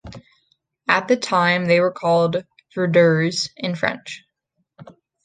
At 0.87 1.07
the 1.07 1.15
time 1.15 1.65
they 1.65 1.79
were 1.79 1.91
called 1.91 2.43
"verdures" 2.75 3.49
in 3.55 3.75
French. 3.75 4.25